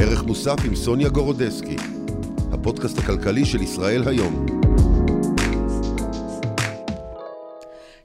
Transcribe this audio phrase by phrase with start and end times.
[0.00, 1.76] ערך מוסף עם סוניה גורודסקי,
[2.52, 4.46] הפודקאסט הכלכלי של ישראל היום.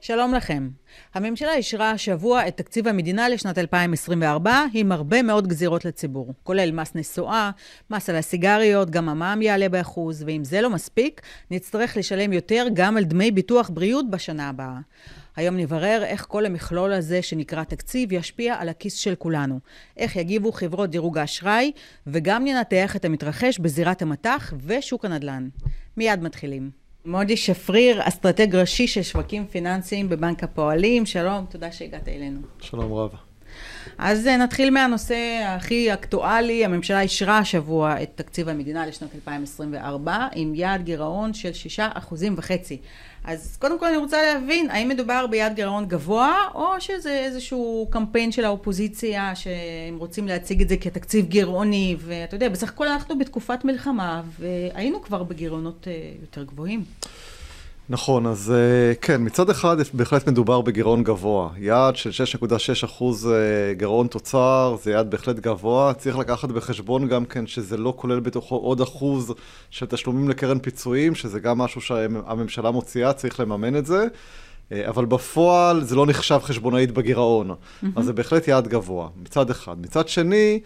[0.01, 0.69] שלום לכם.
[1.13, 6.95] הממשלה אישרה השבוע את תקציב המדינה לשנת 2024 עם הרבה מאוד גזירות לציבור, כולל מס
[6.95, 7.51] נסועה,
[7.89, 11.21] מס על הסיגריות, גם המע"מ יעלה באחוז, ואם זה לא מספיק,
[11.51, 14.77] נצטרך לשלם יותר גם על דמי ביטוח בריאות בשנה הבאה.
[15.35, 19.59] היום נברר איך כל המכלול הזה שנקרא תקציב ישפיע על הכיס של כולנו,
[19.97, 21.71] איך יגיבו חברות דירוג האשראי,
[22.07, 25.49] וגם ננתח את המתרחש בזירת המטח ושוק הנדל"ן.
[25.97, 26.71] מיד מתחילים.
[27.05, 32.39] מודי שפריר, אסטרטג ראשי של שווקים פיננסיים בבנק הפועלים, שלום, תודה שהגעת אלינו.
[32.59, 33.32] שלום רב.
[33.97, 40.55] אז אה, נתחיל מהנושא הכי אקטואלי, הממשלה אישרה השבוע את תקציב המדינה לשנת 2024 עם
[40.55, 42.73] יעד גירעון של 6.5%.
[43.23, 48.31] אז קודם כל אני רוצה להבין, האם מדובר ביעד גירעון גבוה, או שזה איזשהו קמפיין
[48.31, 53.65] של האופוזיציה, שהם רוצים להציג את זה כתקציב גירעוני, ואתה יודע, בסך הכל אנחנו בתקופת
[53.65, 56.83] מלחמה, והיינו כבר בגירעונות אה, יותר גבוהים.
[57.89, 61.49] נכון, אז אה, כן, מצד אחד בהחלט מדובר בגירעון גבוה.
[61.57, 62.09] יעד של
[62.41, 65.93] 6.6 אחוז אה, גירעון תוצר זה יעד בהחלט גבוה.
[65.93, 69.33] צריך לקחת בחשבון גם כן שזה לא כולל בתוכו עוד אחוז
[69.69, 74.07] של תשלומים לקרן פיצויים, שזה גם משהו שהממשלה מוציאה, צריך לממן את זה.
[74.71, 77.51] אה, אבל בפועל זה לא נחשב חשבונאית בגירעון.
[77.51, 77.87] Mm-hmm.
[77.95, 79.81] אז זה בהחלט יעד גבוה, מצד אחד.
[79.81, 80.59] מצד שני,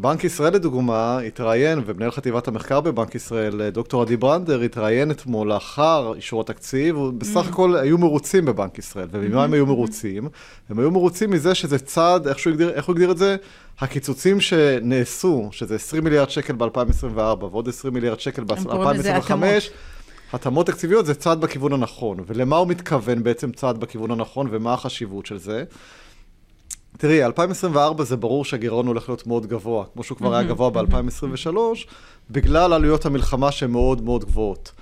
[0.00, 6.12] בנק ישראל לדוגמה התראיין, ומנהל חטיבת המחקר בבנק ישראל, דוקטור עדי ברנדר, התראיין אתמול לאחר
[6.16, 7.48] אישור התקציב, ובסך mm.
[7.48, 9.08] הכל היו מרוצים בבנק ישראל.
[9.10, 10.28] וממה הם היו מרוצים?
[10.70, 13.36] הם היו מרוצים מזה שזה צעד, איך הוא הגדיר, איך הוא הגדיר את זה?
[13.80, 19.32] הקיצוצים שנעשו, שזה 20 מיליארד שקל ב-2024 ועוד 20 מיליארד שקל ב-2025,
[20.32, 22.16] התאמות תקציביות זה צעד בכיוון הנכון.
[22.26, 25.64] ולמה הוא מתכוון בעצם צעד בכיוון הנכון ומה החשיבות של זה?
[27.00, 31.56] תראי, 2024 זה ברור שהגירעון הולך להיות מאוד גבוה, כמו שהוא כבר היה גבוה ב-2023,
[32.30, 34.72] בגלל עלויות המלחמה שהן מאוד מאוד גבוהות.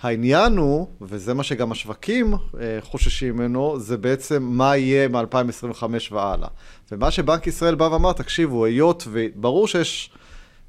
[0.00, 6.48] העניין הוא, וזה מה שגם השווקים אה, חוששים ממנו, זה בעצם מה יהיה מ-2025 והלאה.
[6.92, 10.10] ומה שבנק ישראל בא ואמר, תקשיבו, היות וברור שיש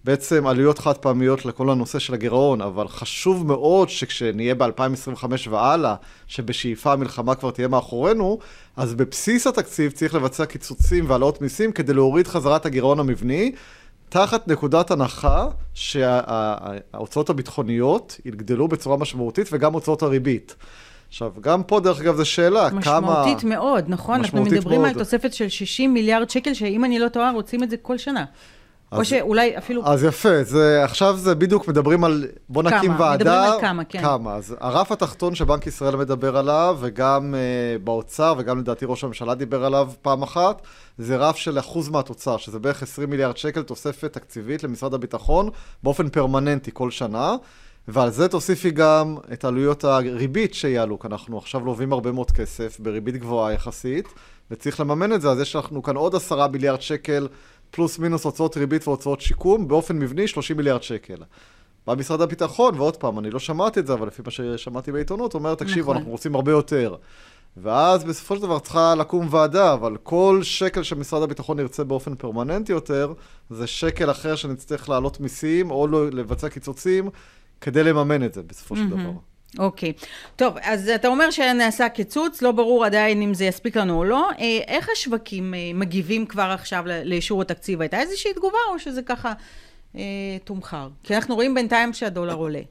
[0.03, 5.95] בעצם עלויות חד פעמיות לכל הנושא של הגירעון, אבל חשוב מאוד שכשנהיה ב-2025 והלאה,
[6.27, 8.39] שבשאיפה המלחמה כבר תהיה מאחורינו,
[8.77, 13.51] אז בבסיס התקציב צריך לבצע קיצוצים והעלאות מיסים כדי להוריד חזרת הגירעון המבני,
[14.09, 20.55] תחת נקודת הנחה שההוצאות הביטחוניות יגדלו בצורה משמעותית וגם הוצאות הריבית.
[21.09, 22.99] עכשיו, גם פה, דרך אגב, זו שאלה, משמעותית כמה...
[22.99, 24.21] משמעותית מאוד, נכון?
[24.21, 24.93] משמעותית אנחנו מדברים מאוד.
[24.93, 28.25] על תוספת של 60 מיליארד שקל, שאם אני לא טועה, רוצים את זה כל שנה.
[28.91, 29.85] או שאולי אפילו...
[29.85, 33.41] אז יפה, זה, עכשיו זה בדיוק מדברים על, בוא נקים כמה, ועדה.
[33.41, 34.01] מדברים על כמה, כן.
[34.01, 34.35] כמה.
[34.35, 39.65] אז הרף התחתון שבנק ישראל מדבר עליו, וגם uh, באוצר, וגם לדעתי ראש הממשלה דיבר
[39.65, 40.61] עליו פעם אחת,
[40.97, 45.49] זה רף של אחוז מהתוצר, שזה בערך 20 מיליארד שקל תוספת תקציבית למשרד הביטחון,
[45.83, 47.35] באופן פרמננטי כל שנה.
[47.87, 52.79] ועל זה תוסיפי גם את עלויות הריבית שיעלו, כי אנחנו עכשיו לווים הרבה מאוד כסף
[52.79, 54.07] בריבית גבוהה יחסית,
[54.51, 57.27] וצריך לממן את זה, אז יש לנו כאן עוד עשרה מיליארד שקל
[57.71, 61.17] פלוס מינוס הוצאות ריבית והוצאות שיקום, באופן מבני 30 מיליארד שקל.
[61.87, 65.33] בא משרד הביטחון, ועוד פעם, אני לא שמעתי את זה, אבל לפי מה ששמעתי בעיתונות,
[65.33, 65.95] אומר, תקשיבו, נכון.
[65.95, 66.95] אנחנו רוצים הרבה יותר.
[67.57, 72.71] ואז בסופו של דבר צריכה לקום ועדה, אבל כל שקל שמשרד הביטחון ירצה באופן פרמננטי
[72.71, 73.13] יותר,
[73.49, 77.09] זה שקל אחר שנצטרך להעלות מיסים או לבצע קיצוצים
[77.61, 79.11] כדי לממן את זה בסופו של דבר.
[79.57, 79.93] אוקיי.
[79.97, 80.05] Okay.
[80.35, 84.29] טוב, אז אתה אומר שנעשה קיצוץ, לא ברור עדיין אם זה יספיק לנו או לא.
[84.39, 87.81] אה, איך השווקים אה, מגיבים כבר עכשיו לאישור התקציב?
[87.81, 89.33] הייתה איזושהי תגובה או שזה ככה
[89.95, 90.01] אה,
[90.43, 90.89] תומחר?
[91.03, 92.61] כי אנחנו רואים בינתיים שהדולר עולה.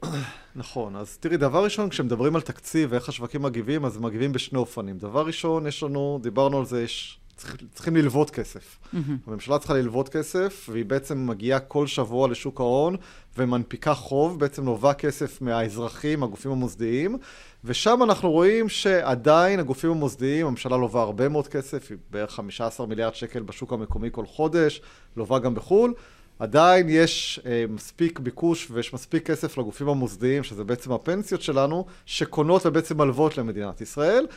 [0.55, 4.97] נכון, אז תראי, דבר ראשון, כשמדברים על תקציב ואיך השווקים מגיבים, אז מגיבים בשני אופנים.
[4.97, 8.77] דבר ראשון, יש לנו, דיברנו על זה, יש צריך, צריכים ללוות כסף.
[8.93, 8.97] Mm-hmm.
[9.27, 12.95] הממשלה צריכה ללוות כסף, והיא בעצם מגיעה כל שבוע לשוק ההון
[13.37, 17.17] ומנפיקה חוב, בעצם לובה כסף מהאזרחים, הגופים המוסדיים,
[17.63, 23.15] ושם אנחנו רואים שעדיין הגופים המוסדיים, הממשלה לובה הרבה מאוד כסף, היא בערך 15 מיליארד
[23.15, 24.81] שקל בשוק המקומי כל חודש,
[25.17, 25.93] לובה גם בחו"ל.
[26.39, 32.65] עדיין יש אה, מספיק ביקוש ויש מספיק כסף לגופים המוסדיים, שזה בעצם הפנסיות שלנו, שקונות
[32.65, 34.27] ובעצם מלוות למדינת ישראל,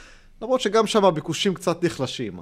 [0.42, 2.40] למרות שגם שם הביקושים קצת נחלשים.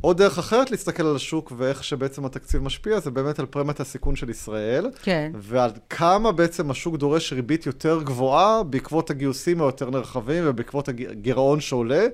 [0.00, 4.16] עוד דרך אחרת להסתכל על השוק ואיך שבעצם התקציב משפיע, זה באמת על פרמיית הסיכון
[4.16, 4.90] של ישראל.
[5.02, 5.32] כן.
[5.34, 12.06] ועל כמה בעצם השוק דורש ריבית יותר גבוהה בעקבות הגיוסים היותר נרחבים ובעקבות הגירעון שעולה,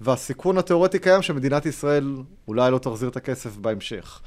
[0.00, 2.16] והסיכון התיאורטי קיים שמדינת ישראל
[2.48, 4.20] אולי לא תחזיר את הכסף בהמשך.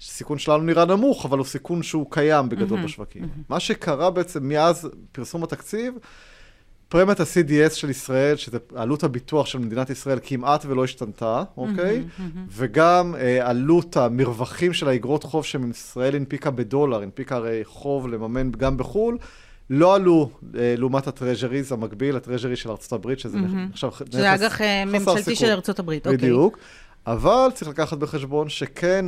[0.00, 3.22] הסיכון שלנו נראה נמוך, אבל הוא סיכון שהוא קיים בגדול mm-hmm, בשווקים.
[3.22, 3.42] Mm-hmm.
[3.48, 5.94] מה שקרה בעצם מאז פרסום התקציב,
[6.88, 12.04] פרמיית ה-CDS של ישראל, שזה עלות הביטוח של מדינת ישראל, כמעט ולא השתנתה, אוקיי?
[12.48, 18.76] וגם אה, עלות המרווחים של האגרות חוב שישראל הנפיקה בדולר, הנפיקה הרי חוב לממן גם
[18.76, 19.18] בחו"ל,
[19.70, 24.60] לא עלו אה, לעומת הטרז'ריז המקביל, הטרז'רי של ארצות הברית, שזה נחשב נכס שזה אג"ח
[24.60, 26.18] אה, ממשלתי של ארצות הברית, אוקיי.
[26.18, 26.58] בדיוק.
[27.12, 29.06] אבל צריך לקחת בחשבון שכן,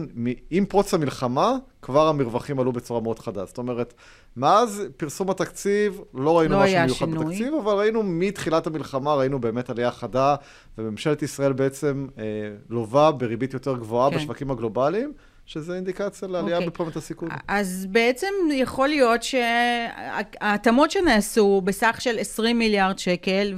[0.50, 3.44] עם פרוץ המלחמה, כבר המרווחים עלו בצורה מאוד חדה.
[3.44, 3.94] זאת אומרת,
[4.36, 7.24] מאז פרסום התקציב, לא ראינו לא משהו מיוחד שינוי.
[7.24, 10.34] בתקציב, אבל ראינו מתחילת המלחמה, ראינו באמת עלייה חדה,
[10.78, 12.24] וממשלת ישראל בעצם אה,
[12.70, 14.16] לובה בריבית יותר גבוהה כן.
[14.16, 15.12] בשווקים הגלובליים,
[15.50, 16.70] שזה אינדיקציה לעלייה אוקיי.
[16.70, 17.28] בפרמיית הסיכון.
[17.48, 23.54] אז בעצם יכול להיות שההתאמות שנעשו בסך של 20 מיליארד שקל,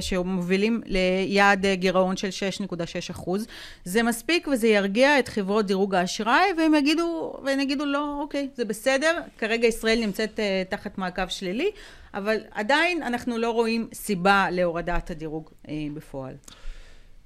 [0.00, 3.46] ושמובילים ליעד גירעון של 6.6 אחוז,
[3.84, 8.64] זה מספיק וזה ירגיע את חברות דירוג האשראי, והם יגידו, והם יגידו, לא, אוקיי, זה
[8.64, 11.70] בסדר, כרגע ישראל נמצאת אה, תחת מעקב שלילי,
[12.14, 16.34] אבל עדיין אנחנו לא רואים סיבה להורדת הדירוג אה, בפועל.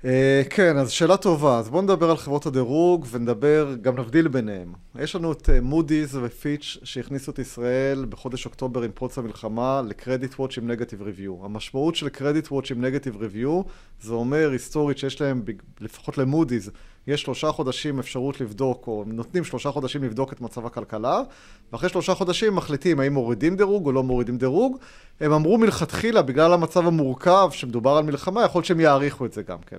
[0.05, 1.59] אה, כן, אז שאלה טובה.
[1.59, 4.73] אז בואו נדבר על חברות הדירוג ונדבר, גם נבדיל ביניהם.
[4.99, 10.59] יש לנו את מודי'ס ופיץ' שהכניסו את ישראל בחודש אוקטובר עם פרוץ המלחמה לקרדיט וואץ'
[10.59, 11.45] עם נגטיב ריוויו.
[11.45, 13.63] המשמעות של קרדיט וואץ' עם נגטיב ריוויו
[14.03, 15.43] זה אומר היסטורית שיש להם,
[15.81, 16.71] לפחות למודי'ס,
[17.07, 21.23] יש שלושה חודשים אפשרות לבדוק, או נותנים שלושה חודשים לבדוק את מצב הכלכלה,
[21.73, 24.77] ואחרי שלושה חודשים מחליטים האם מורידים דירוג או לא מורידים דירוג.
[25.21, 29.43] הם אמרו מלכתחילה, בגלל המצב המורכב שמדובר על מלחמה, יכול להיות שהם יעריכו את זה
[29.43, 29.79] גם כן.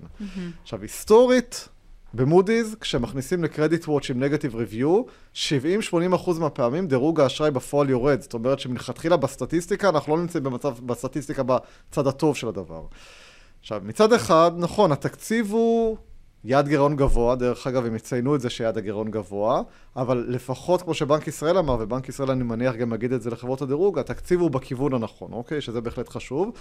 [0.64, 1.70] עכשיו, היסטורית,
[2.14, 5.04] במודי'ס, כשמכניסים לקרדיט וואץ' עם נגטיב ריוויו,
[5.34, 5.38] 70-80%
[6.40, 8.22] מהפעמים דירוג האשראי בפועל יורד.
[8.22, 12.84] זאת אומרת שמלכתחילה בסטטיסטיקה, אנחנו לא נמצאים במצב, בסטטיסטיקה בצד הטוב של הדבר.
[13.62, 15.98] עכשיו, מצד אחד, נכון, התקציב הוא
[16.44, 19.62] יעד גירעון גבוה, דרך אגב, הם יציינו את זה שיעד הגירעון גבוה,
[19.96, 23.62] אבל לפחות כמו שבנק ישראל אמר, ובנק ישראל אני מניח גם יגיד את זה לחברות
[23.62, 25.62] הדירוג, התקציב הוא בכיוון הנכון, אוקיי?
[25.62, 26.52] שזה בהחלט חשוב.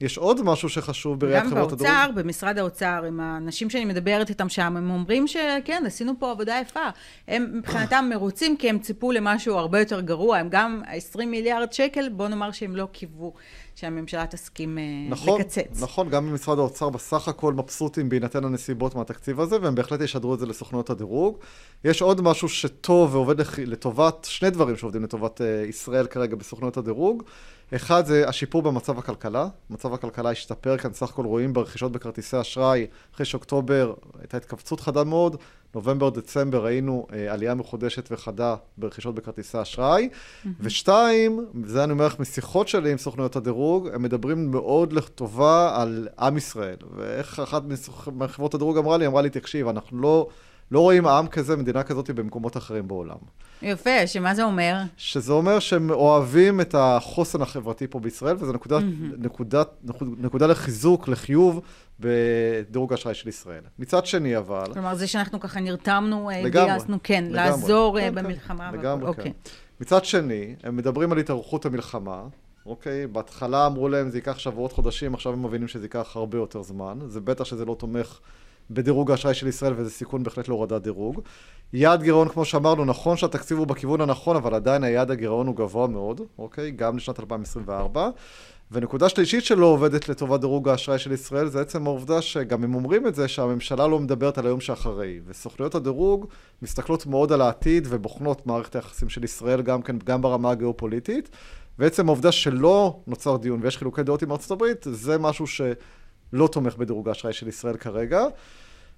[0.00, 1.92] יש עוד משהו שחשוב בראיית גם חברות הדירוג.
[1.92, 6.60] באוצר, במשרד האוצר, עם האנשים שאני מדברת איתם שם, הם אומרים שכן, עשינו פה עבודה
[6.62, 6.88] יפה.
[7.28, 10.38] הם מבחינתם מרוצים כי הם ציפו למשהו הרבה יותר גרוע.
[10.38, 13.32] הם גם, ה-20 מיליארד שקל, בוא נאמר שהם לא קיוו
[13.76, 15.82] שהממשלה תסכים אה, נכון, לקצץ.
[15.82, 20.38] נכון, גם במשרד האוצר בסך הכל מבסוטים בהינתן הנסיבות מהתקציב הזה, והם בהחלט ישדרו את
[20.38, 21.38] זה לסוכנויות הדירוג.
[21.84, 27.22] יש עוד משהו שטוב ועובד לטובת, שני דברים שעובדים לטובת אה, ישראל כרגע בסוכנויות הדירוג.
[27.74, 29.48] אחד זה השיפור במצב הכלכלה.
[29.70, 35.04] מצב הכלכלה השתפר כאן, סך הכל רואים ברכישות בכרטיסי אשראי, אחרי שאוקטובר הייתה התכווצות חדה
[35.04, 35.36] מאוד,
[35.76, 40.08] נובמבר, דצמבר ראינו אה, עלייה מחודשת וחדה ברכישות בכרטיסי אשראי.
[40.60, 46.08] ושתיים, זה אני אומר לך משיחות שלי עם סוכנויות הדירוג, הם מדברים מאוד לטובה על
[46.18, 46.76] עם ישראל.
[46.96, 47.62] ואיך אחת
[48.12, 50.28] מחברות הדירוג אמרה לי, אמרה לי, תקשיב, אנחנו לא,
[50.70, 53.16] לא רואים עם כזה, מדינה כזאת במקומות אחרים בעולם.
[53.62, 54.76] יפה, שמה זה אומר?
[54.96, 58.78] שזה אומר שהם אוהבים את החוסן החברתי פה בישראל, וזו נקודה,
[59.18, 59.62] נקודה,
[60.18, 61.60] נקודה לחיזוק, לחיוב,
[62.00, 63.62] בדירוג האשראי של ישראל.
[63.78, 67.36] מצד שני אבל, כלומר, זה שאנחנו ככה נרתמנו, אה, לגמרי, גייסנו, כן, לגמרי.
[67.36, 68.64] לעזור אה, כן, כן, במלחמה.
[68.64, 68.78] והכל.
[68.78, 69.24] לגמרי, אוקיי.
[69.24, 69.30] כן.
[69.80, 72.22] מצד שני, הם מדברים על התארכות המלחמה,
[72.66, 73.06] אוקיי?
[73.06, 76.98] בהתחלה אמרו להם זה ייקח שבועות חודשים, עכשיו הם מבינים שזה ייקח הרבה יותר זמן.
[77.06, 78.18] זה בטח שזה לא תומך
[78.70, 81.20] בדירוג האשראי של ישראל, וזה סיכון בהחלט להורדת דירוג.
[81.72, 85.86] יעד גירעון, כמו שאמרנו, נכון שהתקציב הוא בכיוון הנכון, אבל עדיין היעד הגירעון הוא גבוה
[85.86, 86.70] מאוד, אוקיי?
[86.70, 88.10] גם לשנת 2024.
[88.72, 93.06] ונקודה שלישית שלא עובדת לטובת דירוג האשראי של ישראל, זה עצם העובדה שגם הם אומרים
[93.06, 95.20] את זה, שהממשלה לא מדברת על היום שאחרי.
[95.26, 96.26] וסוכנויות הדירוג
[96.62, 101.30] מסתכלות מאוד על העתיד ובוחנות מערכת היחסים של ישראל גם כן, גם ברמה הגיאופוליטית.
[101.78, 105.46] ועצם העובדה שלא נוצר דיון ויש חילוקי דעות עם ארצות הברית, זה משהו
[106.30, 108.24] שלא תומך בדירוג האשראי של ישראל כרגע.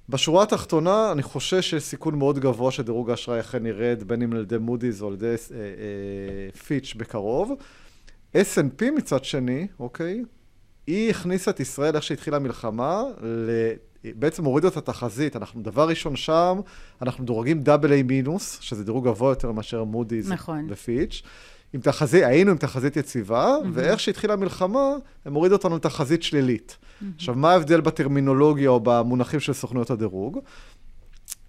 [0.08, 4.40] בשורה התחתונה, אני חושש שיש סיכון מאוד גבוה שדירוג האשראי אכן ירד, בין אם על
[4.40, 7.52] ידי מודי'ס או על ידי אה, אה, פיץ' בקרוב.
[8.34, 10.24] S&P מצד שני, אוקיי,
[10.86, 13.02] היא הכניסה את ישראל, איך שהתחילה המלחמה.
[14.04, 15.36] בעצם הורידו את התחזית.
[15.36, 16.60] אנחנו דבר ראשון שם,
[17.02, 20.66] אנחנו דורגים איי מינוס, שזה דירוג גבוה יותר מאשר מודי'ס נכון.
[20.68, 21.22] ופיץ'.
[21.72, 23.68] עם תחזית, היינו עם תחזית יציבה, mm-hmm.
[23.72, 26.76] ואיך שהתחילה המלחמה, הם הורידו אותנו לתחזית שלילית.
[26.80, 27.04] Mm-hmm.
[27.16, 30.38] עכשיו, מה ההבדל בטרמינולוגיה או במונחים של סוכנויות הדירוג?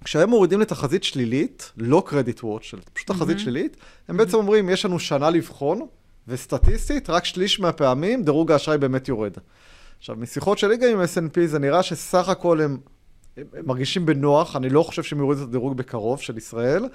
[0.04, 3.40] כשהם מורידים לתחזית שלילית, לא קרדיט וואץ', פשוט תחזית mm-hmm.
[3.40, 5.88] שלילית, הם בעצם אומרים, יש לנו שנה לבחון,
[6.28, 9.34] וסטטיסטית, רק שליש מהפעמים דירוג האשראי באמת יורד.
[10.00, 12.78] עכשיו, משיחות שלי גם עם S&P, זה נראה שסך הכל הם,
[13.38, 16.86] הם, הם מרגישים בנוח, אני לא חושב שהם יורידו את הדירוג בקרוב של ישראל.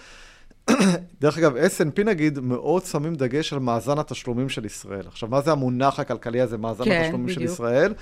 [1.20, 5.06] דרך אגב, S&P נגיד, מאוד שמים דגש על מאזן התשלומים של ישראל.
[5.06, 7.52] עכשיו, מה זה המונח הכלכלי הזה, מאזן כן, התשלומים של בדיוק.
[7.52, 7.94] ישראל?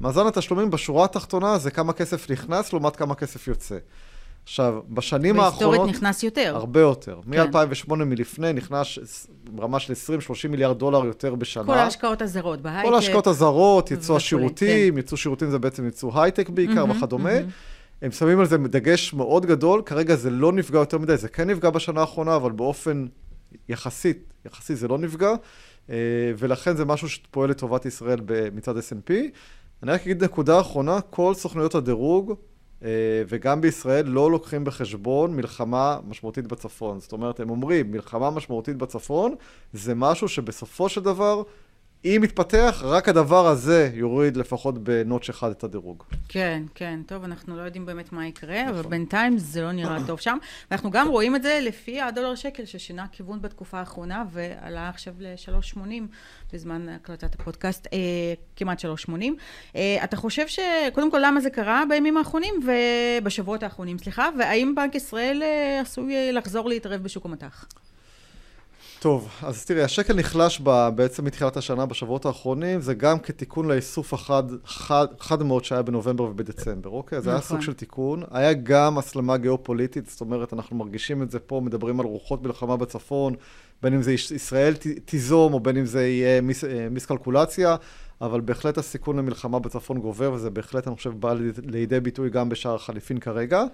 [0.00, 3.76] מאזן התשלומים בשורה התחתונה זה כמה כסף נכנס לעומת כמה כסף יוצא.
[4.44, 5.70] עכשיו, בשנים האחרונות...
[5.70, 6.52] בהיסטורית נכנס יותר.
[6.56, 7.20] הרבה יותר.
[7.32, 7.42] כן.
[7.42, 11.64] מ-2008 מלפני נכנס ברמה של 20-30 מיליארד דולר יותר בשנה.
[11.64, 12.88] כל ההשקעות הזרות בהייטק.
[12.88, 17.34] כל ההשקעות הזרות, ייצוא וכולי, השירותים, ייצוא שירותים זה בעצם ייצוא הייטק בעיקר מהמם, וכדומה.
[17.34, 17.48] מהמם.
[18.02, 21.50] הם שמים על זה דגש מאוד גדול, כרגע זה לא נפגע יותר מדי, זה כן
[21.50, 23.06] נפגע בשנה האחרונה, אבל באופן
[23.68, 25.34] יחסית, יחסית זה לא נפגע,
[25.90, 25.96] אה,
[26.38, 28.20] ולכן זה משהו שפועל לטובת ישראל
[28.54, 29.12] מצד S&P.
[29.82, 32.34] אני רק אגיד נקודה אחרונה, כל סוכנויות הדירוג,
[32.84, 32.88] אה,
[33.28, 37.00] וגם בישראל, לא לוקחים בחשבון מלחמה משמעותית בצפון.
[37.00, 39.34] זאת אומרת, הם אומרים, מלחמה משמעותית בצפון,
[39.72, 41.42] זה משהו שבסופו של דבר,
[42.04, 46.02] אם יתפתח, רק הדבר הזה יוריד לפחות בנוטש אחד את הדירוג.
[46.28, 47.00] כן, כן.
[47.06, 50.38] טוב, אנחנו לא יודעים באמת מה יקרה, אבל בינתיים זה לא נראה טוב שם.
[50.70, 55.80] ואנחנו גם רואים את זה לפי הדולר שקל, ששינה כיוון בתקופה האחרונה, ועלה עכשיו ל-3.80
[56.52, 57.98] בזמן הקלטת הפודקאסט, אה,
[58.56, 59.12] כמעט 3.80.
[59.76, 60.58] אה, אתה חושב ש...
[60.94, 62.54] קודם כל, למה זה קרה בימים האחרונים,
[63.20, 67.66] ובשבועות האחרונים, סליחה, והאם בנק ישראל אה, עשוי אה, לחזור להתערב בשוק המטח?
[69.00, 74.14] טוב, אז תראי, השקל נחלש ב, בעצם מתחילת השנה, בשבועות האחרונים, זה גם כתיקון לאיסוף
[74.14, 77.20] החד, חד, חד מאוד שהיה בנובמבר ובדצמבר, אוקיי?
[77.20, 77.48] זה היה נכון.
[77.56, 78.22] סוג של תיקון.
[78.30, 82.76] היה גם הסלמה גיאופוליטית, זאת אומרת, אנחנו מרגישים את זה פה, מדברים על רוחות מלחמה
[82.76, 83.34] בצפון,
[83.82, 87.76] בין אם זה יש- ישראל ת- תיזום, או בין אם זה יהיה מיס, אה, מיסקלקולציה,
[88.20, 91.34] אבל בהחלט הסיכון למלחמה בצפון גובר, וזה בהחלט, אני חושב, בא
[91.66, 93.64] לידי ביטוי גם בשער החליפין כרגע.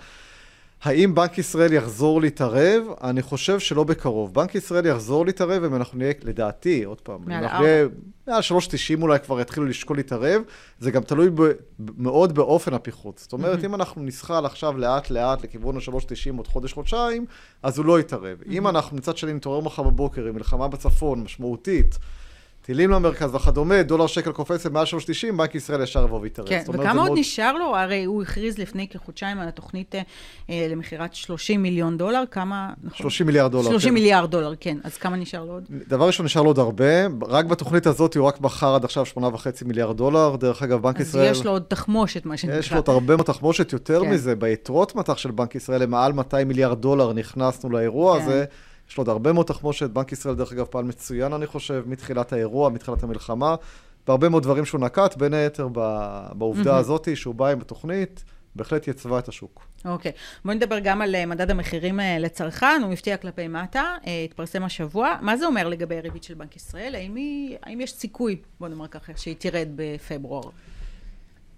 [0.83, 2.83] האם בנק ישראל יחזור להתערב?
[3.03, 4.35] אני חושב שלא בקרוב.
[4.35, 7.65] בנק ישראל יחזור להתערב אם אנחנו נהיה, לדעתי, עוד פעם, מעל אנחנו.
[7.65, 7.87] נהיה,
[8.27, 10.43] מעל 3.90 אולי כבר יתחילו לשקול להתערב.
[10.79, 11.43] זה גם תלוי ב,
[11.79, 13.19] מאוד באופן הפיחות.
[13.19, 17.27] זאת אומרת, אם אנחנו נסחל עכשיו לאט-לאט לכיוון ה-3.90 עוד חודש-חודשיים,
[17.63, 18.39] אז הוא לא יתערב.
[18.51, 21.99] אם אנחנו מצד שני נתעורר מחר בבוקר עם מלחמה בצפון משמעותית,
[22.67, 26.49] טילים למרכז וכדומה, דולר שקל קופץ למעל 3.90, בנק ישראל ישר יבוא ויתערב.
[26.49, 27.77] כן, וכמה עוד מאוד- נשאר לו?
[27.77, 30.01] הרי הוא הכריז לפני כחודשיים על התוכנית אה,
[30.51, 32.71] אה, למכירת 30 מיליון דולר, כמה...
[32.83, 32.99] נכון?
[32.99, 33.65] 30 מיליארד דולר.
[33.71, 33.95] 30 כן.
[33.95, 34.79] מיליארד דולר, כן.
[34.85, 35.65] אז כמה נשאר לו עוד?
[35.89, 37.07] דבר ראשון, נשאר לו עוד הרבה.
[37.29, 39.19] רק בתוכנית הזאת הוא רק בחר עד עכשיו 8.5
[39.65, 40.37] מיליארד דולר.
[40.37, 41.31] דרך אגב, בנק אז ישראל...
[41.31, 42.59] יש לו עוד תחמושת, מה שנקרא.
[42.59, 43.73] יש לו עוד הרבה תחמושת.
[43.73, 44.11] יותר כן.
[44.11, 48.25] מזה, ביתרות מטח של בנק ישראל, למעל 200 מיליארד דולר נכנסנו לאירוע כן.
[48.25, 48.45] הזה.
[48.91, 49.91] יש לו עוד הרבה מאוד תחמושת.
[49.91, 53.55] בנק ישראל, דרך אגב, פעל מצוין, אני חושב, מתחילת האירוע, מתחילת המלחמה.
[54.07, 55.69] בהרבה מאוד דברים שהוא נקט, בין היתר
[56.33, 58.25] בעובדה הזאת שהוא בא עם התוכנית,
[58.57, 59.67] בהחלט יצבה את השוק.
[59.85, 60.13] אוקיי.
[60.45, 64.65] בואי נדבר גם על אה, מדד המחירים אה, לצרכן, הוא מפתיע כלפי מטה, אה, התפרסם
[64.65, 65.17] השבוע.
[65.23, 66.95] מה זה אומר לגבי הריבית של בנק ישראל?
[66.95, 70.51] האם, היא, האם יש סיכוי, בוא נאמר ככה, שהיא תרד בפברואר?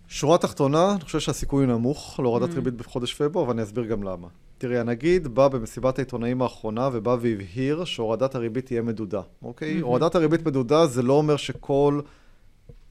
[0.08, 2.54] שורה תחתונה, אני חושב שהסיכוי נמוך להורדת Mm.
[2.54, 4.28] ריבית בחודש פברואר, ואני אסביר גם למה.
[4.58, 9.78] תראי, הנגיד בא במסיבת העיתונאים האחרונה ובא והבהיר שהורדת הריבית תהיה מדודה, אוקיי?
[9.80, 9.82] Mhm.
[9.82, 12.00] הורדת הריבית מדודה זה לא אומר שכל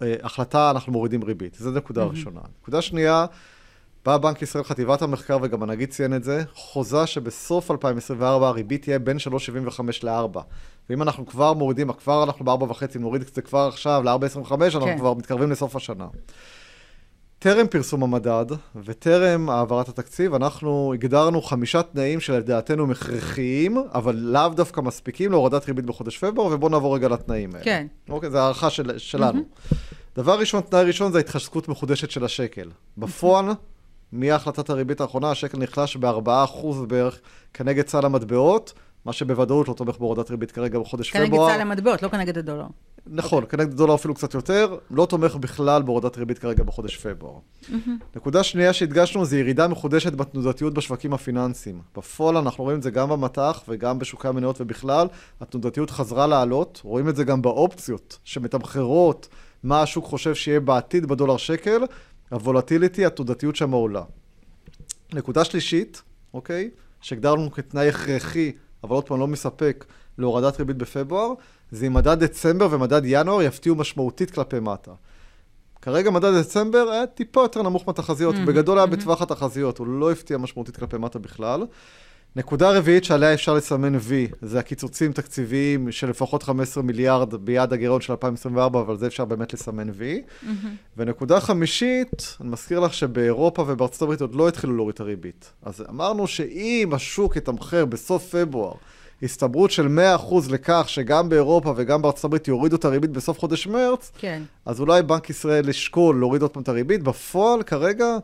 [0.02, 2.10] אה, החלטה אנחנו מורידים ריבית, זו נקודה Mhm.
[2.10, 2.40] ראשונה.
[2.62, 3.26] נקודה שנייה,
[4.06, 9.00] בא בנק ישראל, חטיבת המחקר, וגם הנגיד ציין את זה, חוזה שבסוף 2024 הריבית תהיה
[9.00, 10.40] בין 3.75 ל-4.
[10.90, 14.82] ואם אנחנו כבר מורידים, כבר אנחנו ב-4.5, אם נוריד את זה כבר עכשיו ל-4.25, אנחנו
[14.86, 14.98] כן.
[14.98, 16.08] כבר מתקרבים לסוף השנה.
[17.48, 24.50] טרם פרסום המדד וטרם העברת התקציב, אנחנו הגדרנו חמישה תנאים שלדעתנו הם הכרחיים, אבל לאו
[24.50, 27.63] דווקא מספיקים להורדת ריבית בחודש פברואר, ובואו נעבור רגע לתנאים האלה.
[27.63, 27.88] כן.
[28.10, 29.42] אוקיי, זו הערכה של, שלנו.
[30.16, 32.70] דבר ראשון, תנאי ראשון זה התחזקות מחודשת של השקל.
[32.98, 33.46] בפועל,
[34.12, 37.20] מהחלטת הריבית האחרונה, השקל נחלש ב-4% בערך
[37.54, 38.74] כנגד סל המטבעות,
[39.06, 41.54] מה שבוודאות לא תומך בהורדת ריבית כרגע בחודש כנגד פברואר.
[41.54, 42.68] סל המטבעות, לא כנגד הדולר.
[43.10, 47.40] נכון, כנגד דולר אפילו קצת יותר, לא תומך בכלל בהורדת ריבית כרגע בחודש פברואר.
[48.16, 51.82] נקודה שנייה שהדגשנו זה ירידה מחודשת בתנודתיות בשווקים הפיננסיים.
[51.98, 55.08] בפועל אנחנו רואים את זה גם במטח וגם בשוקי המניות ובכלל,
[55.42, 59.28] התנודתיות חזרה לעלות, רואים את זה גם באופציות שמתמחרות
[59.64, 61.82] מה השוק חושב שיהיה בעתיד בדולר שקל,
[62.30, 64.04] הוולטיליטי, התנודתיות שם עולה.
[65.14, 66.02] נקודה שלישית,
[66.34, 66.70] אוקיי,
[67.02, 68.52] שהגדרנו כתנאי הכרחי,
[68.84, 69.86] אבל עוד פעם לא מספק
[70.18, 71.34] להורדת ריבית בפברואר,
[71.72, 74.92] זה אם מדד דצמבר ומדד ינואר יפתיעו משמעותית כלפי מטה.
[75.82, 79.00] כרגע מדד דצמבר היה טיפה יותר נמוך מהתחזיות, מהמם, בגדול היה מהמם.
[79.00, 81.66] בטווח התחזיות, הוא לא הפתיע משמעותית כלפי מטה בכלל.
[82.36, 88.02] נקודה רביעית שעליה אפשר לסמן וי, זה הקיצוצים תקציביים של לפחות 15 מיליארד ביעד הגירעון
[88.02, 90.22] של 2024, אבל זה אפשר באמת לסמן וי.
[90.98, 95.52] ונקודה חמישית, אני מזכיר לך שבאירופה ובארצות הברית עוד לא התחילו להוריד את הריבית.
[95.64, 98.74] אז אמרנו שאם השוק יתמחר בסוף פברואר
[99.24, 99.88] הסתברות של
[100.20, 104.44] 100% לכך שגם באירופה וגם בארצות הברית יורידו את הריבית בסוף חודש מרץ, כן.
[104.66, 107.04] אז אולי בנק ישראל ישקול להוריד עוד פעם את הריבית.
[107.04, 108.18] בפועל, כרגע,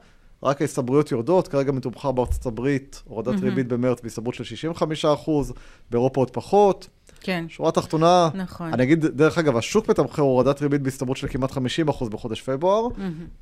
[0.44, 1.48] רק ההסתברויות יורדות.
[1.48, 3.44] כרגע מתומחר בארצות הברית הורדת מהמם.
[3.44, 5.54] ריבית במרץ בהסתברות של 65%,
[5.92, 6.88] באירופה עוד פחות.
[7.24, 7.46] כן.
[7.50, 8.74] שורה תחתונה, נכון.
[8.74, 11.56] אני אגיד, דרך אגב, השוק מתמחר הורדת ריבית בהסתברות של כמעט 50%
[12.10, 12.88] בחודש פברואר.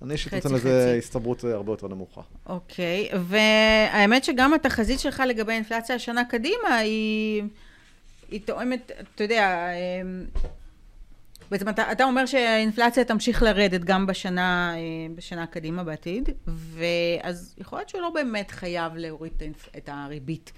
[0.01, 0.95] אני אישית נותן לזה.
[0.97, 2.21] הסתברות אה, הרבה יותר נמוכה.
[2.45, 7.43] אוקיי, והאמת שגם התחזית שלך לגבי האינפלציה השנה קדימה היא,
[8.31, 9.67] היא תואמת, אתה יודע,
[10.01, 10.25] אמ,
[11.51, 14.79] בעצם אתה, אתה אומר שהאינפלציה תמשיך לרדת גם בשנה, אה,
[15.15, 19.33] בשנה קדימה בעתיד, ואז יכול להיות שהוא לא באמת חייב להוריד
[19.77, 20.51] את הריבית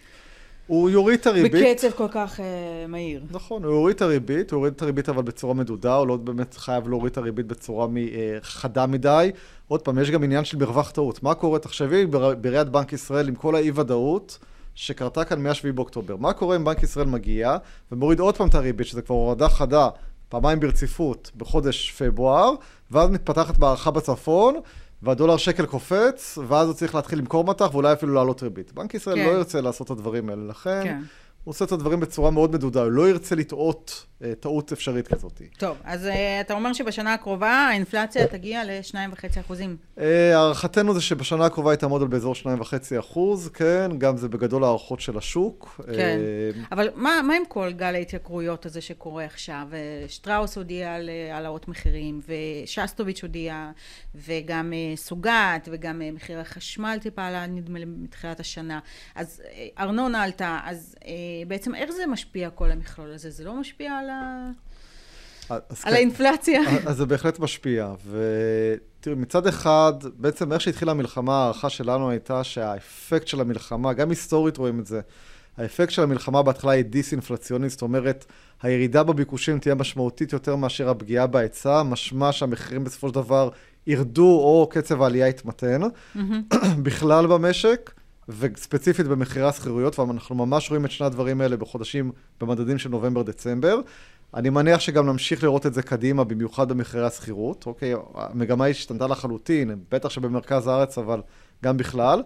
[0.67, 1.51] הוא יוריד את הריבית.
[1.53, 2.45] בקצב כל כך אה,
[2.87, 3.21] מהיר.
[3.31, 6.53] נכון, הוא יוריד את הריבית, הוא יוריד את הריבית אבל בצורה מדודה, הוא לא באמת
[6.53, 8.03] חייב להוריד את הריבית בצורה מ, אה,
[8.41, 9.31] חדה מדי.
[9.67, 11.23] עוד פעם, יש גם עניין של מרווח טעות.
[11.23, 14.37] מה קורה, תחשבי, בר- בראיית בנק ישראל עם כל האי-ודאות
[14.75, 16.15] שקרתה כאן מ-7 באוקטובר.
[16.15, 17.57] מה קורה אם בנק ישראל מגיע
[17.91, 19.89] ומוריד עוד פעם את הריבית, שזה כבר הורדה חדה,
[20.29, 22.51] פעמיים ברציפות בחודש פברואר,
[22.91, 24.55] ואז מתפתחת מערכה בצפון,
[25.03, 28.73] והדולר שקל קופץ, ואז הוא צריך להתחיל למכור מטח ואולי אפילו להעלות ריבית.
[28.73, 29.25] בנק ישראל כן.
[29.25, 30.83] לא ירצה לעשות את הדברים האלה, לכן...
[30.83, 31.01] כן.
[31.43, 35.41] הוא עושה את הדברים בצורה מאוד מדודה, הוא לא ירצה לטעות אה, טעות אפשרית כזאת.
[35.57, 39.77] טוב, אז אה, אתה אומר שבשנה הקרובה האינפלציה תגיע ל-2.5 אחוזים.
[39.99, 44.63] אה, הערכתנו זה שבשנה הקרובה היא תעמוד על באזור 2.5 אחוז, כן, גם זה בגדול
[44.63, 45.81] הערכות של השוק.
[45.95, 46.19] כן.
[46.71, 49.67] אבל מה, מה עם כל גל ההתייקרויות הזה שקורה עכשיו?
[50.07, 53.71] שטראוס הודיע על העלאות מחירים, ושסטוביץ' הודיע,
[54.15, 58.79] וגם סוגת, וגם מחיר החשמל טיפה עלה, נדמה לי, מתחילת השנה.
[59.15, 59.41] אז
[59.79, 60.95] ארנונה עלתה, אז
[61.47, 63.29] בעצם איך זה משפיע כל המכלול הזה?
[63.29, 64.49] זה לא משפיע על, ה...
[65.49, 65.93] אז על כן.
[65.93, 66.61] האינפלציה?
[66.87, 67.93] אז זה בהחלט משפיע.
[68.09, 74.57] ותראי, מצד אחד, בעצם איך שהתחילה המלחמה, ההערכה שלנו הייתה שהאפקט של המלחמה, גם היסטורית
[74.57, 75.01] רואים את זה,
[75.57, 78.25] האפקט של המלחמה בהתחלה היא דיסאינפלציונית, זאת אומרת,
[78.61, 83.49] הירידה בביקושים תהיה משמעותית יותר מאשר הפגיעה בהיצע, משמע שהמחירים בסופו של דבר
[83.87, 85.81] ירדו או קצב העלייה יתמתן
[86.83, 87.91] בכלל במשק.
[88.29, 92.11] וספציפית במחירי השכירויות, ואנחנו ממש רואים את שני הדברים האלה בחודשים,
[92.41, 93.79] במדדים של נובמבר-דצמבר.
[94.33, 97.65] אני מניח שגם נמשיך לראות את זה קדימה, במיוחד במחירי השכירות.
[97.65, 101.21] אוקיי, המגמה השתנתה לחלוטין, בטח שבמרכז הארץ, אבל
[101.63, 102.23] גם בכלל.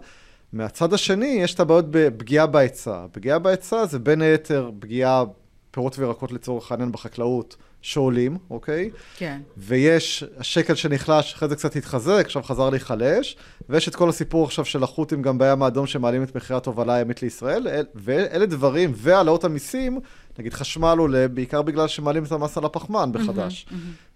[0.52, 3.06] מהצד השני, יש את הבעיות בפגיעה בהיצע.
[3.12, 5.24] פגיעה בהיצע זה בין היתר פגיעה
[5.70, 8.90] פירות וירקות לצורך העניין בחקלאות שעולים, אוקיי?
[9.16, 9.40] כן.
[9.56, 13.36] ויש השקל שנחלש, אחרי זה קצת התחזק, עכשיו חזר להיחלש,
[13.68, 17.22] ויש את כל הסיפור עכשיו של החות'ים גם בים האדום שמעלים את מחירי התובלה הימית
[17.22, 19.98] לישראל, אל- ואלה דברים, והעלאות המיסים,
[20.38, 23.66] נגיד חשמל עולה, בעיקר בגלל שמעלים את המס על הפחמן בחדש.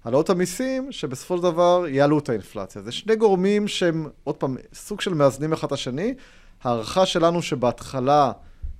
[0.05, 2.83] העלאות המיסים, שבסופו של דבר יעלו את האינפלציה.
[2.83, 6.14] זה שני גורמים שהם, עוד פעם, סוג של מאזנים אחד את השני.
[6.62, 8.33] הערכה שלנו שבהתחלה,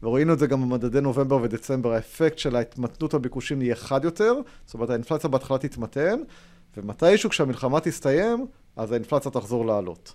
[0.03, 4.35] וראינו את זה גם במדדי נובמבר ודצמבר, האפקט של ההתמתנות הביקושים יהיה חד יותר,
[4.67, 6.17] זאת אומרת האינפלציה בהתחלה תתמתן,
[6.77, 8.47] ומתישהו כשהמלחמה תסתיים,
[8.77, 10.15] אז האינפלציה תחזור לעלות.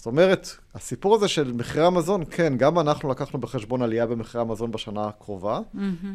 [0.00, 4.70] זאת אומרת, הסיפור הזה של מחירי המזון, כן, גם אנחנו לקחנו בחשבון עלייה במחירי המזון
[4.70, 5.60] בשנה הקרובה.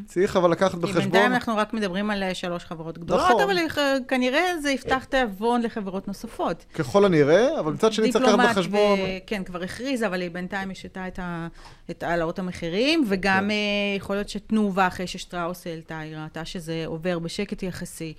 [0.06, 1.02] צריך אבל לקחת בחשבון...
[1.02, 3.42] בינתיים אנחנו רק מדברים על אה, שלוש חברות גדולות, נכון.
[3.42, 6.66] אבל אה, כנראה זה יפתח תיאבון לחברות נוספות.
[6.74, 9.00] ככל הנראה, אבל מצד שני צריך לקחת בחשבון...
[9.00, 9.04] ו...
[9.28, 11.48] כן, כבר הכריזה, אבל היא בינתיים השתה את, ה...
[11.92, 13.52] את העלאות המחירים, וגם כן.
[13.52, 13.56] אה,
[13.98, 18.14] יכול להיות שתנובה, אחרי ששטראוס העלתה, היא ראתה שזה עובר בשקט יחסי,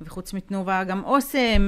[0.00, 1.66] וחוץ מתנובה, גם אוסם,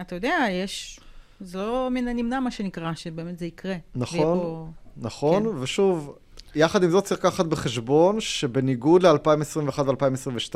[0.00, 1.00] אתה יודע, יש...
[1.40, 3.74] זה לא מן הנמנע, מה שנקרא, שבאמת זה יקרה.
[3.94, 4.20] נכון.
[4.20, 5.48] פה- נכון, כן.
[5.60, 6.14] ושוב,
[6.54, 10.54] יחד עם זאת צריך לקחת בחשבון שבניגוד ל-2021 ו-2022,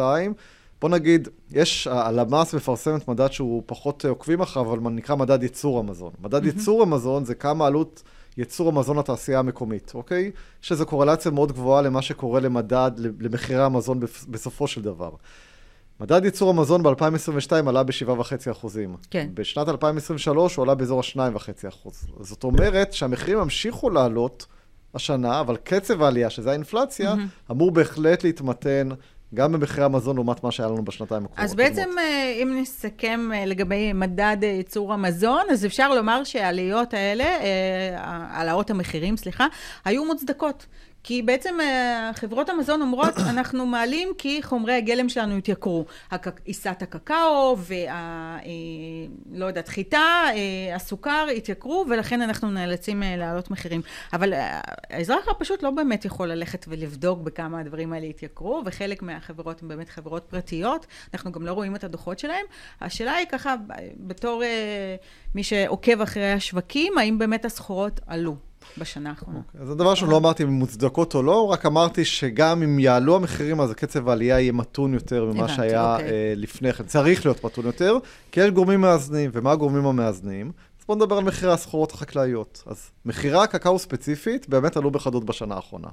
[0.81, 5.79] בוא נגיד, יש, הלמ"ס מפרסמת מדד שהוא פחות אה, עוקבים אחריו, אבל נקרא מדד ייצור
[5.79, 6.13] המזון.
[6.21, 8.03] מדד ייצור המזון זה כמה עלות
[8.37, 10.31] ייצור המזון לתעשייה המקומית, אוקיי?
[10.63, 12.91] יש איזו קורלציה מאוד גבוהה למה שקורה למדד,
[13.21, 15.11] למחירי המזון בסופו של דבר.
[16.01, 18.97] מדד ייצור המזון ב-2022 עלה ב-7.5 אחוזים.
[19.11, 19.29] כן.
[19.35, 22.07] בשנת 2023 הוא עלה באזור ה-2.5 אחוז.
[22.21, 24.47] זאת אומרת שהמחירים המשיכו לעלות
[24.95, 27.15] השנה, אבל קצב העלייה, שזה האינפלציה,
[27.51, 28.89] אמור בהחלט להתמתן
[29.35, 31.45] גם במחירי המזון לעומת מה שהיה לנו בשנתיים הקרובות.
[31.45, 36.95] אז בעצם, אה, אם נסכם אה, לגבי מדד אה, ייצור המזון, אז אפשר לומר שהעליות
[36.95, 37.39] האלה,
[37.97, 39.47] העלאות המחירים, סליחה,
[39.85, 40.67] היו מוצדקות.
[41.03, 45.85] כי בעצם אה, חברות המזון אומרות, אנחנו מעלים כי חומרי הגלם שלנו התייקרו.
[46.45, 47.89] עיסת הקקאו וה...
[47.91, 48.41] אה,
[49.33, 53.83] לא יודעת, חיטה, אה, הסוכר התייקרו, ולכן אנחנו נאלצים להעלות מחירים.
[54.13, 54.33] אבל
[54.91, 59.89] האזרח הפשוט לא באמת יכול ללכת ולבדוק בכמה הדברים האלה התייקרו, וחלק מהחברות הן באמת
[59.89, 62.47] חברות פרטיות, אנחנו גם לא רואים את הדוחות שלהם.
[62.81, 63.55] השאלה היא ככה,
[63.97, 64.43] בתור
[65.35, 69.41] מי שעוקב אחרי השווקים, האם באמת הסחורות עלו בשנה האחרונה?
[69.61, 73.61] אז זה דבר שלא אמרתי אם מוצדקות או לא, רק אמרתי שגם אם יעלו המחירים,
[73.61, 76.11] אז קצב העלייה יהיה מתון יותר ממה הבנתי, שהיה אוקיי.
[76.11, 76.85] אה, לפני כן.
[76.85, 77.97] צריך להיות מתון יותר,
[78.33, 80.53] כי יש גורמים מאזנים, ומה הגורמים המאזנים?
[80.81, 82.63] אז בואו נדבר על מחירי הסחורות החקלאיות.
[82.67, 85.89] אז מחירי הקקאו ספציפית באמת עלו בחדות בשנה האחרונה.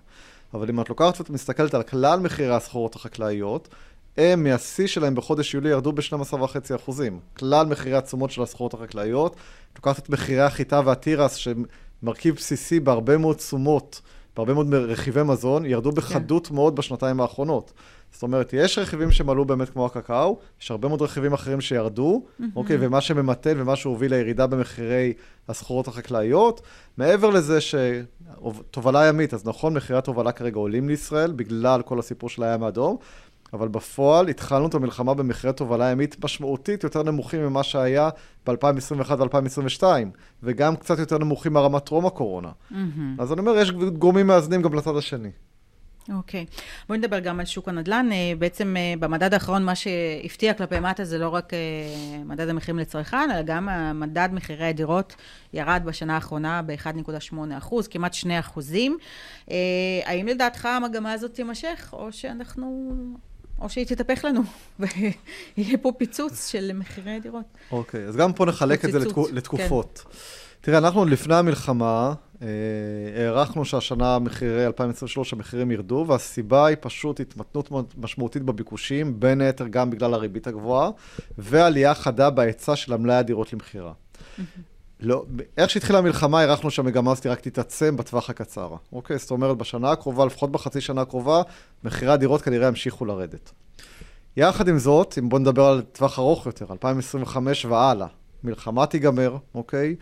[0.53, 3.69] אבל אם את לוקחת ואת מסתכלת על כלל מחירי הסחורות החקלאיות,
[4.17, 6.91] הם מהשיא שלהם בחודש יולי ירדו ב-12.5%.
[7.37, 9.35] כלל מחירי התשומות של הסחורות החקלאיות,
[9.75, 11.35] לוקחת את מחירי החיטה והתירס,
[12.01, 14.01] שמרכיב בסיסי בהרבה מאוד תשומות,
[14.35, 16.55] בהרבה מאוד רכיבי מזון, ירדו בחדות כן.
[16.55, 17.73] מאוד בשנתיים האחרונות.
[18.11, 22.43] זאת אומרת, יש רכיבים שמעלו באמת כמו הקקאו, יש הרבה מאוד רכיבים אחרים שירדו, mm-hmm.
[22.55, 25.13] אוקיי, ומה שממתן ומה שהוביל לירידה במחירי
[25.49, 26.61] הסחורות החקלאיות.
[26.97, 32.43] מעבר לזה שתובלה ימית, אז נכון, מחירי התובלה כרגע עולים לישראל, בגלל כל הסיפור של
[32.43, 32.97] הים האדום,
[33.53, 38.09] אבל בפועל התחלנו את המלחמה במחירי תובלה ימית משמעותית יותר נמוכים ממה שהיה
[38.47, 39.83] ב-2021 ו-2022,
[40.43, 42.49] וגם קצת יותר נמוכים מהרמת טרום הקורונה.
[42.71, 42.75] Mm-hmm.
[43.19, 45.31] אז אני אומר, יש גורמים מאזנים גם לצד השני.
[46.13, 46.45] אוקיי.
[46.49, 46.61] Okay.
[46.87, 48.09] בואי נדבר גם על שוק הנדל"ן.
[48.11, 51.59] אה, בעצם אה, במדד האחרון, מה שהפתיע כלפי מטה זה לא רק אה,
[52.25, 55.15] מדד המחירים לצרכן, אלא גם מדד מחירי הדירות
[55.53, 58.97] ירד בשנה האחרונה ב-1.8 אחוז, כמעט 2 אחוזים.
[60.05, 62.97] האם לדעתך המגמה הזאת תימשך, או שאנחנו...
[63.61, 64.41] או שהיא תתהפך לנו,
[64.79, 67.45] ויהיה פה פיצוץ של מחירי דירות.
[67.71, 70.03] אוקיי, okay, אז גם פה נחלק את זה לתקו, לתקופות.
[70.03, 70.17] כן.
[70.61, 72.47] תראה, אנחנו לפני המלחמה, אה,
[73.15, 79.89] הערכנו שהשנה מחירי 2023 המחירים ירדו, והסיבה היא פשוט התמתנות משמעותית בביקושים, בין היתר גם
[79.89, 80.89] בגלל הריבית הגבוהה,
[81.37, 83.93] ועלייה חדה בהיצע של המלאי הדירות למכירה.
[84.99, 85.25] לא,
[85.57, 88.75] איך שהתחילה המלחמה, הערכנו שהמגמה הזאת רק תתעצם בטווח הקצר.
[88.93, 89.17] אוקיי?
[89.17, 91.41] זאת אומרת, בשנה הקרובה, לפחות בחצי שנה הקרובה,
[91.83, 93.51] מחירי הדירות כנראה ימשיכו לרדת.
[94.37, 98.07] יחד עם זאת, אם בואו נדבר על טווח ארוך יותר, 2025 והלאה,
[98.43, 99.95] מלחמה תיגמר, אוקיי?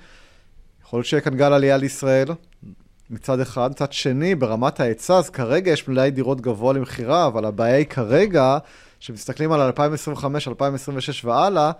[0.84, 2.28] יכול להיות שיהיה כאן גל עלייה לישראל,
[3.10, 3.72] מצד אחד.
[3.72, 8.58] מצד שני, ברמת ההיצע, אז כרגע יש מלאי דירות גבוה למכירה, אבל הבעיה היא כרגע,
[9.00, 11.72] כשמסתכלים על 2025, 2026 והלאה,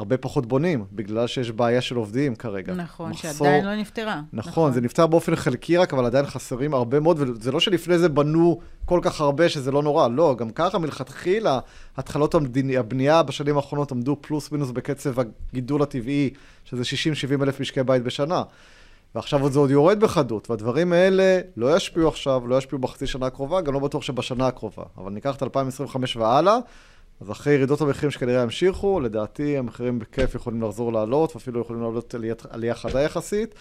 [0.00, 2.74] הרבה פחות בונים, בגלל שיש בעיה של עובדים כרגע.
[2.74, 4.20] נכון, מחסור, שעדיין לא נפתרה.
[4.32, 7.98] נכון, נכון, זה נפתר באופן חלקי רק, אבל עדיין חסרים הרבה מאוד, וזה לא שלפני
[7.98, 11.58] זה בנו כל כך הרבה שזה לא נורא, לא, גם ככה מלכתחילה,
[11.96, 12.34] התחלות
[12.78, 16.30] הבנייה בשנים האחרונות עמדו פלוס מינוס בקצב הגידול הטבעי,
[16.64, 16.82] שזה
[17.38, 18.42] 60-70 אלף משקי בית בשנה.
[19.14, 23.60] ועכשיו זה עוד יורד בחדות, והדברים האלה לא ישפיעו עכשיו, לא ישפיעו בחצי שנה הקרובה,
[23.60, 24.82] גם לא בטוח שבשנה הקרובה.
[24.98, 26.56] אבל ניקח את 2025 והלאה,
[27.20, 32.14] אז אחרי ירידות המחירים שכנראה ימשיכו, לדעתי המחירים בכיף יכולים לחזור לעלות, ואפילו יכולים לעלות
[32.14, 33.54] עליית, עלייה חדה יחסית.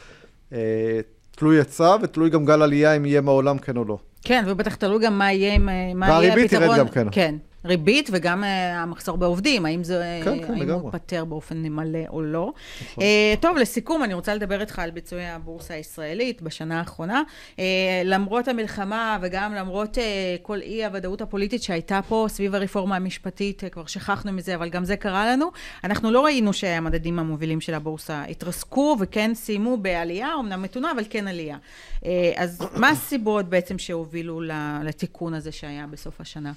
[0.54, 1.00] אה,
[1.32, 3.98] תלוי היצע ותלוי גם גל עלייה אם יהיה מהעולם כן או לא.
[4.24, 6.10] כן, ובטח תלוי גם מה יהיה, מה יהיה הפתרון.
[6.10, 7.08] והריבית תרד גם כן.
[7.12, 7.36] כן.
[7.66, 12.22] ריבית וגם uh, המחסור בעובדים, האם זה, כן, כן, האם הוא פתר באופן מלא או
[12.22, 12.54] לא.
[12.82, 13.04] נכון.
[13.04, 17.22] Uh, טוב, לסיכום, אני רוצה לדבר איתך על ביצועי הבורסה הישראלית בשנה האחרונה.
[17.56, 17.60] Uh,
[18.06, 20.02] למרות המלחמה וגם למרות uh,
[20.42, 24.86] כל אי הוודאות הפוליטית שהייתה פה סביב הרפורמה המשפטית, uh, כבר שכחנו מזה, אבל גם
[24.86, 25.52] זה קרה לנו,
[25.84, 31.28] אנחנו לא ראינו שהמדדים המובילים של הבורסה התרסקו וכן סיימו בעלייה, אמנם מתונה, אבל כן
[31.28, 31.58] עלייה.
[32.00, 34.42] Uh, אז מה הסיבות בעצם שהובילו
[34.84, 36.52] לתיקון הזה שהיה בסוף השנה?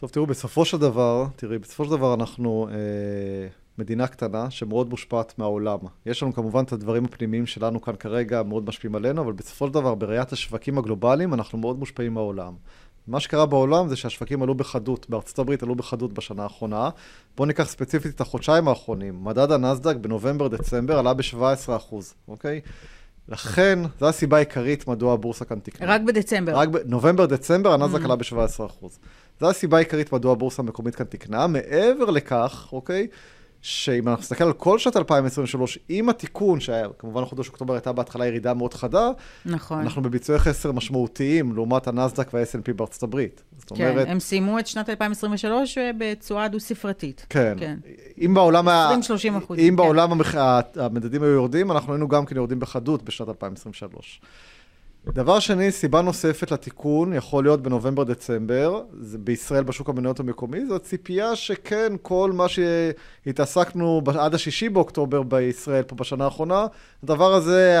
[0.00, 2.74] טוב, תראו, בסופו של דבר, תראי, בסופו של דבר אנחנו אה,
[3.78, 5.78] מדינה קטנה שמאוד מושפעת מהעולם.
[6.06, 9.74] יש לנו כמובן את הדברים הפנימיים שלנו כאן כרגע, מאוד משפיעים עלינו, אבל בסופו של
[9.74, 12.54] דבר, בראיית השווקים הגלובליים, אנחנו מאוד מושפעים מהעולם.
[13.06, 16.90] מה שקרה בעולם זה שהשווקים עלו בחדות, בארצות הברית עלו בחדות בשנה האחרונה.
[17.36, 19.24] בואו ניקח ספציפית את החודשיים האחרונים.
[19.24, 21.94] מדד הנסדק בנובמבר-דצמבר עלה ב-17%,
[22.28, 22.60] אוקיי?
[23.28, 25.94] לכן, זו הסיבה העיקרית מדוע הבורסה כאן תקנה.
[25.94, 26.56] רק בדצמבר.
[26.56, 28.04] רק בנובמבר-דצמבר הנסדק mm.
[28.04, 28.86] עלה ב-17%.
[29.40, 31.46] זו הסיבה העיקרית מדוע הבורסה המקומית כאן תקנה.
[31.46, 33.06] מעבר לכך, אוקיי,
[33.62, 38.26] שאם אנחנו נסתכל על כל שנת 2023, עם התיקון, שהיה, כמובן חודש אוקטובר הייתה בהתחלה
[38.26, 39.10] ירידה מאוד חדה,
[39.46, 39.80] נכון.
[39.80, 43.42] אנחנו בביצועי חסר משמעותיים לעומת הנסדק וה-S&P בארצות הברית.
[43.58, 44.06] זאת כן, אומרת...
[44.08, 47.26] הם סיימו את שנת 2023 בתשואה דו-ספרתית.
[47.28, 47.56] כן.
[47.58, 47.76] כן.
[48.20, 48.68] אם בעולם...
[48.68, 48.72] 20-30
[49.38, 49.58] אחוז.
[49.58, 49.76] אם כן.
[49.76, 50.34] בעולם המח...
[50.76, 54.20] המדדים היו יורדים, אנחנו היינו גם כן יורדים בחדות בשנת 2023.
[55.06, 58.82] דבר שני, סיבה נוספת לתיקון, יכול להיות בנובמבר-דצמבר,
[59.18, 65.96] בישראל בשוק המניות המקומי, זו ציפייה שכן, כל מה שהתעסקנו עד השישי באוקטובר בישראל פה
[65.96, 66.66] בשנה האחרונה,
[67.02, 67.78] הדבר הזה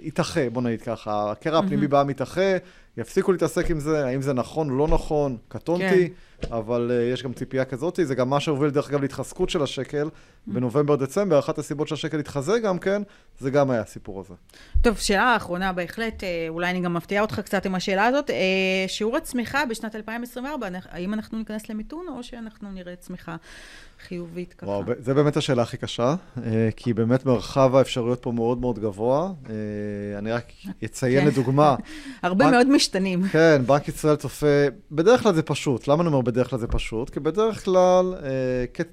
[0.00, 2.56] יתאחה, בוא נגיד ככה, הקרע הפנימי בעם יתאחה,
[2.96, 6.08] יפסיקו להתעסק עם זה, האם זה נכון או לא נכון, קטונתי.
[6.08, 6.14] כן.
[6.52, 10.08] אבל uh, יש גם ציפייה כזאת, זה גם מה שהוביל דרך אגב להתחזקות של השקל
[10.46, 13.02] בנובמבר-דצמבר, אחת הסיבות שהשקל התחזק גם כן,
[13.38, 14.34] זה גם היה הסיפור הזה.
[14.82, 18.36] טוב, שאלה אחרונה בהחלט, אה, אולי אני גם מפתיעה אותך קצת עם השאלה הזאת, אה,
[18.86, 23.36] שיעור הצמיחה בשנת 2024, האם אנחנו ניכנס למיתון או שאנחנו נראה צמיחה
[24.08, 24.66] חיובית ככה?
[24.66, 26.14] וואו, זה באמת השאלה הכי קשה,
[26.76, 29.32] כי באמת מרחב האפשרויות פה מאוד מאוד גבוה.
[30.18, 30.52] אני רק
[30.84, 31.26] אציין כן.
[31.26, 31.76] לדוגמה.
[32.22, 33.28] הרבה מאוד משתנים.
[33.28, 35.88] כן, בנק ישראל צופה, בדרך כלל זה פשוט.
[35.88, 37.10] למה אני אומר בדרך כלל זה פשוט?
[37.10, 38.84] כי בדרך כלל, אה,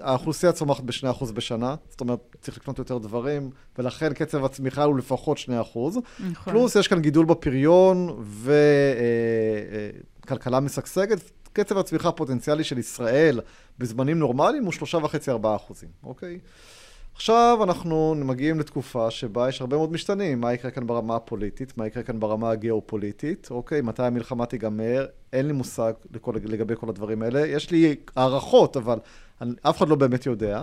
[0.00, 5.38] האוכלוסייה צומחת ב-2% בשנה, זאת אומרת, צריך לקנות יותר דברים, ולכן קצב הצמיחה הוא לפחות
[5.38, 5.48] 2%.
[5.50, 6.52] נכון.
[6.52, 8.24] פלוס יש כאן גידול בפריון
[10.20, 11.30] וכלכלה אה, משגשגת.
[11.64, 13.40] קצב הצמיחה הפוטנציאלי של ישראל
[13.78, 16.38] בזמנים נורמליים הוא 3.5-4 אחוזים, אוקיי?
[17.14, 20.40] עכשיו אנחנו מגיעים לתקופה שבה יש הרבה מאוד משתנים.
[20.40, 23.80] מה יקרה כאן ברמה הפוליטית, מה יקרה כאן ברמה הגיאופוליטית, אוקיי?
[23.80, 27.46] מתי המלחמה תיגמר, אין לי מושג לכל, לגבי כל הדברים האלה.
[27.46, 28.98] יש לי הערכות, אבל
[29.40, 30.62] אני, אף אחד לא באמת יודע.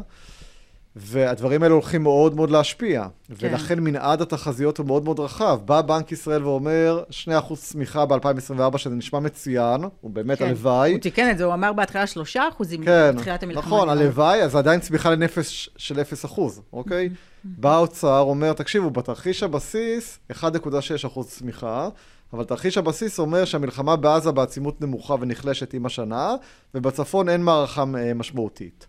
[0.99, 3.07] והדברים האלה הולכים מאוד מאוד להשפיע.
[3.37, 3.47] כן.
[3.47, 5.59] ולכן מנעד התחזיות הוא מאוד מאוד רחב.
[5.65, 10.45] בא בנק ישראל ואומר, 2% צמיחה ב-2024, שזה נשמע מצוין, הוא באמת כן.
[10.45, 10.91] הלוואי.
[10.91, 12.03] הוא תיקן את זה, הוא אמר בהתחלה
[12.35, 12.37] 3%
[12.85, 13.61] כן, בתחילת המלחמה.
[13.65, 16.39] נכון, הלוואי, אז עדיין צמיחה לנפש של 0%,
[16.73, 17.09] אוקיי?
[17.43, 21.89] בא האוצר, אומר, תקשיבו, בתרחיש הבסיס, 1.6% צמיחה.
[22.33, 26.35] אבל תרחיש הבסיס אומר שהמלחמה בעזה בעצימות נמוכה ונחלשת עם השנה,
[26.75, 28.87] ובצפון אין מערכה אה, משמעותית.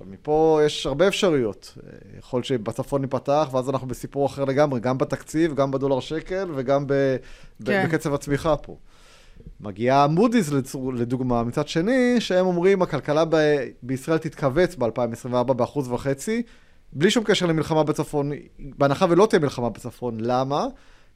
[0.00, 1.78] עכשיו, מפה יש הרבה אפשרויות.
[1.86, 6.86] אה, יכול שבצפון ייפתח, ואז אנחנו בסיפור אחר לגמרי, גם בתקציב, גם בדולר שקל וגם
[6.86, 7.16] ב-
[7.64, 7.86] כן.
[7.88, 8.76] בקצב הצמיחה פה.
[9.60, 10.50] מגיעה מודי'ס
[10.94, 16.42] לדוגמה, מצד שני, שהם אומרים, הכלכלה ב- בישראל תתכווץ ב-2024 באחוז וחצי,
[16.92, 20.20] בלי שום קשר למלחמה בצפון, בהנחה ולא תהיה מלחמה בצפון.
[20.20, 20.66] למה?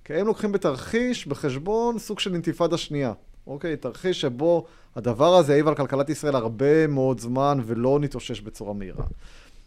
[0.04, 3.12] כי הם לוקחים בתרחיש, בחשבון, סוג של אינתיפאדה שנייה.
[3.46, 3.76] אוקיי?
[3.76, 4.64] תרחיש שבו
[4.96, 9.04] הדבר הזה העיב על כלכלת ישראל הרבה מאוד זמן ולא נתאושש בצורה מהירה.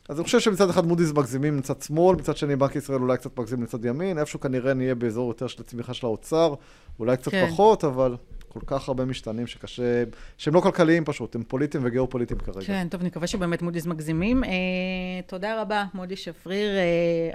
[0.09, 3.39] אז אני חושב שמצד אחד מודי'ס מגזימים מצד שמאל, מצד שני בנק ישראל אולי קצת
[3.39, 6.53] מגזים מצד ימין, איפשהו כנראה נהיה באזור יותר של צמיחה של האוצר,
[6.99, 7.47] אולי קצת כן.
[7.49, 8.15] פחות, אבל
[8.47, 10.03] כל כך הרבה משתנים שקשה,
[10.37, 12.65] שהם לא כלכליים פשוט, הם פוליטיים וגיאופוליטיים כרגע.
[12.65, 14.43] כן, טוב, נקווה שבאמת מודי'ס מגזימים.
[14.43, 14.49] אה,
[15.27, 16.83] תודה רבה, מודי שפריר, אה,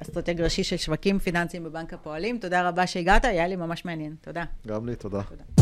[0.02, 2.38] אסטרטג ראשי של שווקים פיננסיים בבנק הפועלים.
[2.38, 4.14] תודה רבה שהגעת, היה לי ממש מעניין.
[4.20, 4.44] תודה.
[4.66, 5.22] גם לי, תודה.
[5.22, 5.61] תודה.